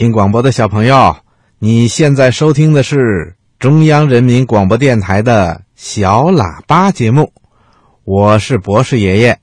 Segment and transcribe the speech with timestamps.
[0.00, 1.14] 听广播的小朋友，
[1.58, 7.34] 你现在收听的是中央人民广播电台的小喇叭节目，
[8.04, 9.40] 我是博士爷爷。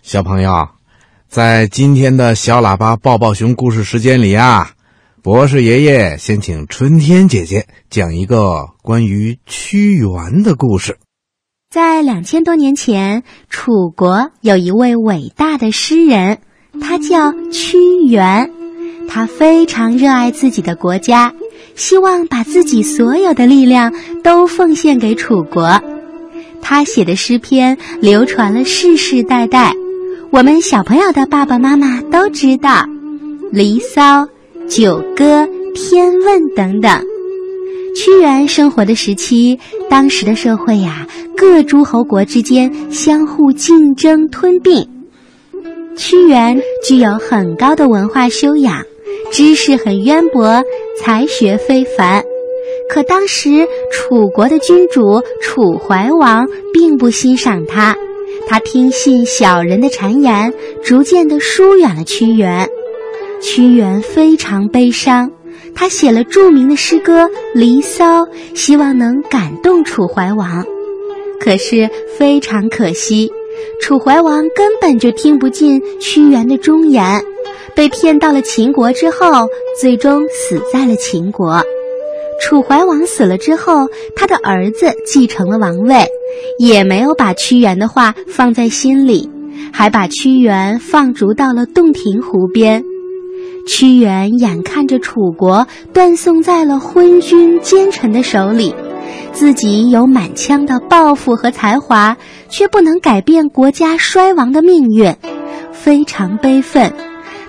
[0.00, 0.70] 小朋友，
[1.28, 4.70] 在今天的小喇叭抱抱熊故事时间里啊，
[5.22, 10.96] 博士爷爷先请春天姐姐讲一个关于屈原的故事。
[11.68, 16.38] 在两千多年前，楚国有一位伟大的诗人，
[16.80, 17.76] 他叫屈
[18.08, 18.59] 原。
[19.12, 21.34] 他非常热爱自己的国家，
[21.74, 23.92] 希望把自己所有的力量
[24.22, 25.82] 都奉献给楚国。
[26.62, 29.74] 他写的诗篇流传了世世代代，
[30.30, 32.70] 我们小朋友的爸爸妈妈都知道，
[33.50, 34.22] 《离骚》
[34.68, 37.04] 《九歌》《天问》等等。
[37.96, 41.04] 屈原生活的时期，当时的社会呀，
[41.36, 44.88] 各诸侯国之间相互竞争吞并。
[45.96, 46.56] 屈原
[46.86, 48.82] 具有很高的文化修养，
[49.30, 50.62] 知识很渊博，
[50.98, 52.24] 才学非凡。
[52.88, 57.96] 可当时楚国的君主楚怀王并不欣赏他，
[58.48, 62.68] 他听信小人的谗言，逐渐的疏远了屈原。
[63.40, 65.30] 屈原非常悲伤。
[65.72, 68.22] 他写了著名的诗歌《离骚》，
[68.54, 70.64] 希望能感动楚怀王。
[71.38, 73.30] 可是非常可惜，
[73.80, 77.22] 楚怀王根本就听不进屈原的忠言，
[77.74, 79.48] 被骗到了秦国之后，
[79.80, 81.62] 最终死在了秦国。
[82.42, 86.06] 楚怀王死了之后，他的儿子继承了王位，
[86.58, 89.28] 也没有把屈原的话放在心里，
[89.72, 92.82] 还把屈原放逐到了洞庭湖边。
[93.68, 98.74] 屈原眼看着楚国断送在了昏君奸臣的手里，
[99.32, 102.16] 自己有满腔的抱负和才华，
[102.48, 105.14] 却不能改变国家衰亡的命运，
[105.72, 106.90] 非常悲愤。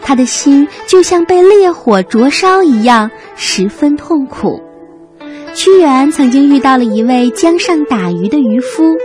[0.04, 4.62] 他的心就像被烈火灼烧一样，十分痛苦。
[5.54, 8.96] 屈原曾经遇到了一位江上打鱼的渔夫，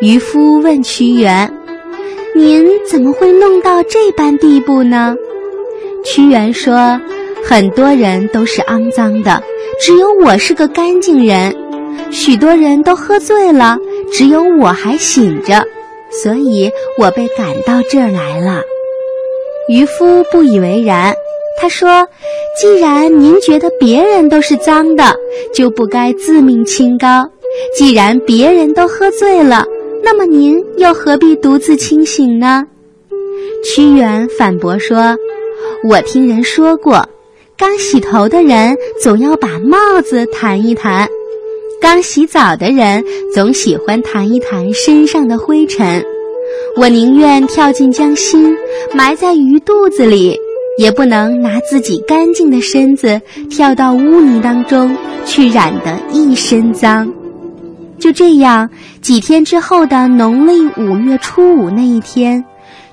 [0.00, 1.52] 渔夫问屈原
[2.34, 5.16] ：“您怎么会弄到这般地步呢？”
[6.04, 7.00] 屈原说
[7.44, 9.42] ：“很多人都是肮脏的，
[9.80, 11.56] 只有我是个干净人。
[12.10, 13.78] 许多人都喝醉了，
[14.12, 15.64] 只有我还醒着，
[16.10, 18.62] 所以我被赶到这儿来了。”
[19.68, 21.14] 渔夫不以为然，
[21.60, 22.06] 他说
[22.60, 25.14] ：“既然您觉得别人都是脏的，
[25.54, 27.24] 就不该自命清高；
[27.76, 29.64] 既然别人都喝醉了，
[30.02, 32.64] 那么您又何必独自清醒呢？”
[33.64, 35.16] 屈原反驳说。
[35.88, 37.06] 我听人说过，
[37.56, 41.08] 刚洗头的人总要把帽子弹一弹，
[41.80, 46.04] 刚洗澡的人总喜欢弹一弹身上的灰尘。
[46.76, 48.54] 我宁愿跳进江心，
[48.94, 50.38] 埋在鱼肚子里，
[50.78, 53.20] 也不能拿自己干净的身子
[53.50, 54.94] 跳到污泥当中
[55.24, 57.10] 去染得一身脏。
[57.98, 58.68] 就这样，
[59.00, 62.44] 几天之后的农历五月初五那一天，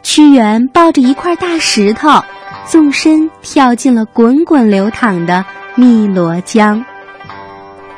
[0.02, 2.10] 屈原抱着一块大石头。
[2.66, 5.44] 纵身跳进了滚滚流淌的
[5.76, 6.84] 汨罗江。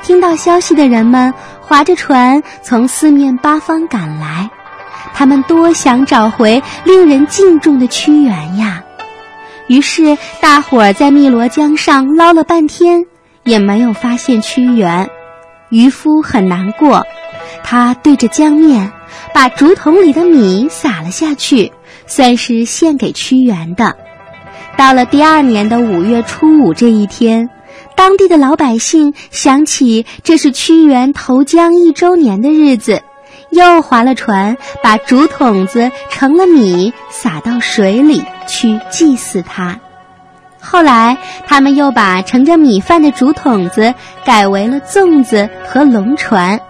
[0.02, 4.50] 听到消息的人们划着船从四面八方赶来，
[5.18, 8.84] 他们多想找回令人敬重的屈原呀！
[9.66, 13.02] 于是大伙儿在汨罗江上捞了半天，
[13.42, 15.08] 也没有发现屈原。
[15.70, 17.02] 渔夫很难过，
[17.64, 18.92] 他对着江面
[19.32, 21.72] 把竹筒里的米撒了下去，
[22.06, 23.96] 算是献给屈原的。
[24.76, 27.48] 到了第二年的五月初五这一天，
[27.96, 33.02] 当地的老百姓想起这是屈原投江一周年的日子，
[33.50, 39.78] 又划了船，把竹筒子盛了米撒到水里去祭祀他。
[40.60, 46.60] 后来，他们又把盛着米饭的竹筒子改为了粽子和龙船。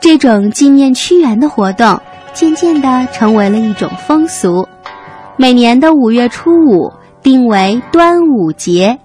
[0.00, 2.00] 这种纪念屈原的活动，
[2.32, 4.68] 渐渐地成为了一种风俗。
[5.36, 6.92] 每年的五月初五。
[7.20, 9.00] 定为端午节，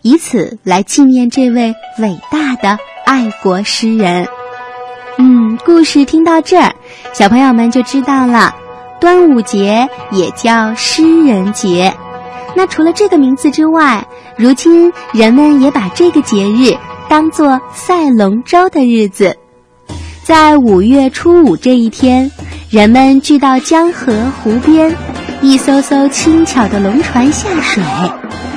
[0.00, 4.26] 以此来纪念这位伟大的爱国诗人。
[5.20, 6.72] 嗯，故事听到这儿，
[7.12, 8.54] 小朋友们就知道了，
[9.00, 11.92] 端午节也叫诗人节。
[12.54, 14.06] 那除了这个名字之外，
[14.36, 16.76] 如今人们也把这个节日
[17.08, 19.36] 当作赛龙舟的日子。
[20.22, 22.30] 在五月初五这一天，
[22.70, 24.94] 人们聚到江河湖边。
[25.40, 27.82] 一艘艘轻巧的龙船下水，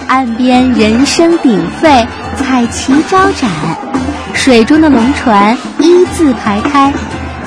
[0.08, 3.50] 岸边人声鼎沸，彩旗招展，
[4.34, 6.94] 水中的龙船一字排开，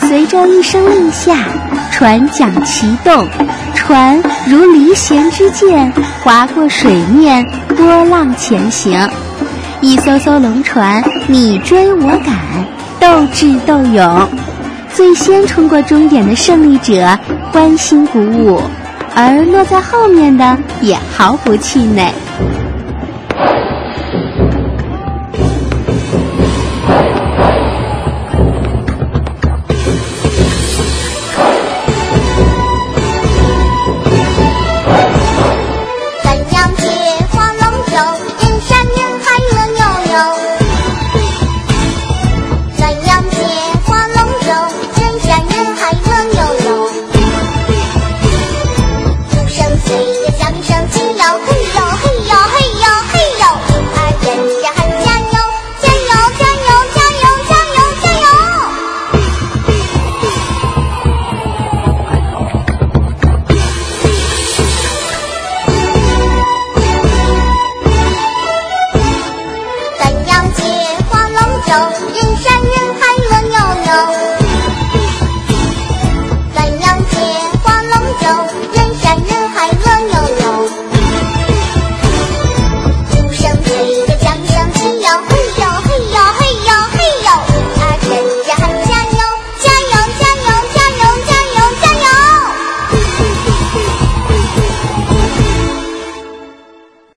[0.00, 1.36] 随着一声令下，
[1.92, 3.26] 船桨齐动，
[3.75, 5.92] 船如离弦之箭，
[6.22, 7.46] 划过水面，
[7.76, 9.08] 波浪前行。
[9.81, 12.34] 一艘艘龙船，你追我赶，
[12.98, 14.28] 斗智斗勇。
[14.92, 17.16] 最先冲过终点的胜利者
[17.52, 18.60] 欢欣鼓舞，
[19.14, 22.12] 而落在后面的也毫不气馁。